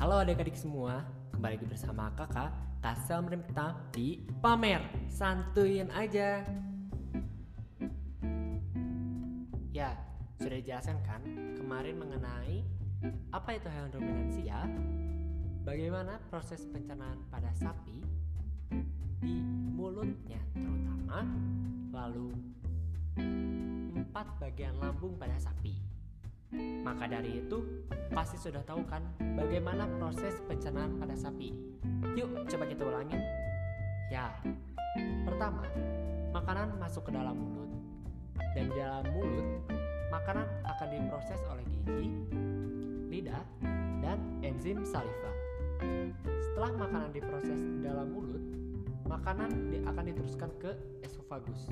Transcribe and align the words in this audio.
Halo 0.00 0.16
adik-adik 0.16 0.56
semua, 0.56 1.04
kembali 1.28 1.60
lagi 1.60 1.68
bersama 1.68 2.08
kakak 2.16 2.48
Kasel 2.80 3.20
Merimta 3.20 3.76
di 3.92 4.16
Pamer. 4.40 4.80
Santuin 5.12 5.92
aja. 5.92 6.40
Ya, 9.76 9.92
sudah 10.40 10.56
dijelaskan 10.56 11.04
kan 11.04 11.20
kemarin 11.52 12.00
mengenai 12.00 12.64
apa 13.28 13.60
itu 13.60 13.68
hewan 13.68 13.92
ruminansia 13.92 14.64
Bagaimana 15.68 16.16
proses 16.32 16.64
pencernaan 16.64 17.20
pada 17.28 17.52
sapi 17.60 18.00
di 19.20 19.36
mulutnya 19.76 20.40
terutama? 20.56 21.28
Lalu 21.92 22.32
empat 24.00 24.32
bagian 24.40 24.80
lambung 24.80 25.20
pada 25.20 25.36
sapi 25.36 25.89
maka 26.90 27.06
dari 27.06 27.38
itu, 27.38 27.86
pasti 28.10 28.34
sudah 28.34 28.66
tahu 28.66 28.82
kan 28.90 28.98
bagaimana 29.38 29.86
proses 30.02 30.42
pencernaan 30.50 30.98
pada 30.98 31.14
sapi. 31.14 31.54
Yuk, 32.18 32.50
coba 32.50 32.66
kita 32.66 32.82
ulangin. 32.82 33.22
Ya, 34.10 34.34
pertama, 35.22 35.70
makanan 36.34 36.74
masuk 36.82 37.06
ke 37.06 37.14
dalam 37.14 37.38
mulut. 37.38 37.70
Dan 38.58 38.74
di 38.74 38.74
dalam 38.74 39.06
mulut, 39.14 39.70
makanan 40.10 40.50
akan 40.66 40.88
diproses 40.90 41.38
oleh 41.46 41.62
gigi, 41.70 42.10
lidah, 43.06 43.44
dan 44.02 44.18
enzim 44.42 44.82
saliva. 44.82 45.30
Setelah 46.42 46.74
makanan 46.74 47.14
diproses 47.14 47.62
di 47.62 47.86
dalam 47.86 48.10
mulut, 48.10 48.42
makanan 49.06 49.78
akan 49.86 50.04
diteruskan 50.10 50.50
ke 50.58 50.74
esofagus. 51.06 51.70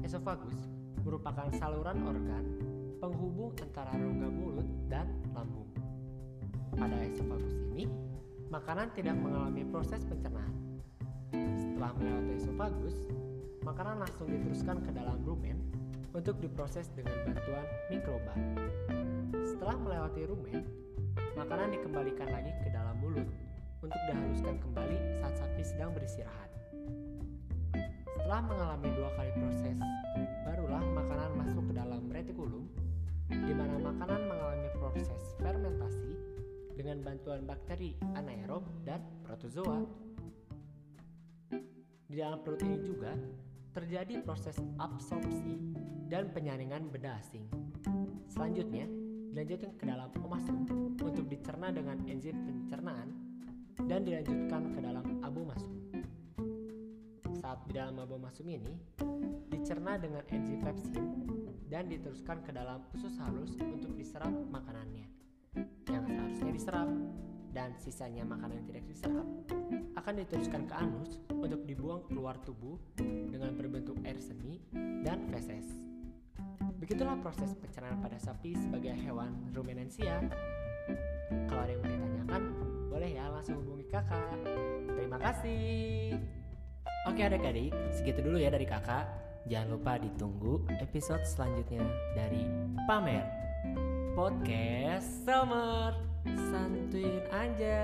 Esofagus 0.00 0.56
merupakan 1.04 1.52
saluran 1.60 2.00
organ 2.08 2.44
penghubung 2.98 3.54
antara 3.62 3.94
rongga 3.94 4.28
mulut 4.28 4.66
dan 4.90 5.06
lambung. 5.30 5.70
Pada 6.74 6.98
esofagus 7.06 7.54
ini, 7.70 7.86
makanan 8.50 8.90
tidak 8.94 9.14
mengalami 9.14 9.62
proses 9.70 10.02
pencernaan. 10.02 10.82
Setelah 11.30 11.94
melewati 11.94 12.32
esofagus, 12.42 12.96
makanan 13.62 14.02
langsung 14.02 14.26
diteruskan 14.26 14.82
ke 14.82 14.90
dalam 14.90 15.22
rumen 15.22 15.62
untuk 16.10 16.42
diproses 16.42 16.90
dengan 16.94 17.14
bantuan 17.22 17.66
mikroba. 17.86 18.34
Setelah 19.46 19.78
melewati 19.78 20.22
rumen, 20.26 20.66
makanan 21.38 21.70
dikembalikan 21.78 22.28
lagi 22.34 22.50
ke 22.66 22.68
dalam 22.74 22.98
mulut 22.98 23.26
untuk 23.78 24.00
dihaluskan 24.10 24.58
kembali 24.58 24.98
saat 25.22 25.34
sapi 25.38 25.62
sedang 25.62 25.94
beristirahat. 25.94 26.50
Setelah 28.18 28.42
mengalami 28.42 28.90
dua 28.90 29.10
kali 29.14 29.30
proses, 29.38 29.78
barulah 30.42 30.82
makanan 30.82 31.30
masuk 31.38 31.62
ke 31.70 31.74
dalam 31.78 32.02
retikulum 32.10 32.66
di 33.28 33.52
mana 33.52 33.76
makanan 33.76 34.24
mengalami 34.24 34.68
proses 34.80 35.22
fermentasi 35.36 36.12
dengan 36.74 37.04
bantuan 37.04 37.44
bakteri 37.44 37.94
anaerob 38.16 38.64
dan 38.88 39.04
protozoa. 39.24 39.84
Di 42.08 42.16
dalam 42.16 42.40
perut 42.40 42.64
ini 42.64 42.80
juga 42.80 43.12
terjadi 43.76 44.24
proses 44.24 44.56
absorpsi 44.80 45.54
dan 46.08 46.32
penyaringan 46.32 46.88
benda 46.88 47.20
asing. 47.20 47.44
Selanjutnya, 48.32 48.88
dilanjutkan 49.30 49.72
ke 49.76 49.84
dalam 49.84 50.10
omasum 50.24 50.66
untuk 50.98 51.28
dicerna 51.28 51.68
dengan 51.70 52.00
enzim 52.08 52.34
pencernaan 52.42 53.12
dan 53.86 54.02
dilanjutkan 54.02 54.72
ke 54.74 54.80
dalam 54.82 55.04
abu 55.22 55.46
masum. 55.46 55.77
Di 57.68 57.76
dalam 57.76 58.00
abu 58.00 58.16
masum 58.16 58.48
ini, 58.48 58.80
dicerna 59.52 60.00
dengan 60.00 60.24
enzim 60.32 60.64
pepsin 60.64 61.04
dan 61.68 61.84
diteruskan 61.92 62.40
ke 62.40 62.48
dalam 62.56 62.80
usus 62.96 63.12
halus 63.20 63.52
untuk 63.60 63.92
diserap 63.92 64.32
makanannya 64.48 65.04
yang 65.92 66.04
seharusnya 66.08 66.52
diserap 66.56 66.88
dan 67.52 67.76
sisanya 67.76 68.24
makanan 68.24 68.64
yang 68.64 68.66
tidak 68.72 68.84
diserap 68.88 69.26
akan 70.00 70.14
diteruskan 70.24 70.62
ke 70.64 70.74
anus 70.80 71.20
untuk 71.28 71.60
dibuang 71.68 72.00
keluar 72.08 72.40
tubuh 72.40 72.80
dengan 73.28 73.52
berbentuk 73.52 74.00
air 74.08 74.16
seni 74.16 74.64
dan 75.04 75.28
feses. 75.28 75.68
Begitulah 76.78 77.20
proses 77.20 77.52
pencernaan 77.58 78.00
pada 78.00 78.16
sapi 78.16 78.56
sebagai 78.56 78.96
hewan 78.96 79.34
ruminansia. 79.52 80.24
Kalau 81.50 81.60
ada 81.66 81.72
yang 81.74 81.84
mau 81.84 81.90
ditanyakan, 81.92 82.42
boleh 82.88 83.10
ya 83.12 83.28
langsung 83.28 83.60
hubungi 83.60 83.84
kakak. 83.92 84.40
Terima 84.96 85.18
kasih. 85.20 86.37
Oke 87.08 87.24
adik-adik, 87.24 87.72
segitu 87.94 88.20
dulu 88.20 88.36
ya 88.36 88.52
dari 88.52 88.68
kakak. 88.68 89.08
Jangan 89.48 89.68
lupa 89.80 89.96
ditunggu 89.96 90.60
episode 90.84 91.24
selanjutnya 91.24 91.80
dari 92.12 92.44
Pamer 92.84 93.24
Podcast 94.12 95.24
Summer 95.24 95.96
Santuin 96.52 97.24
aja 97.32 97.80